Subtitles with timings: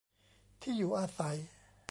[0.61, 1.37] ที่อยู่อาศัย